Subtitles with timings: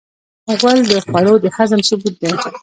[0.59, 2.31] غول د خوړو د هضم ثبوت دی.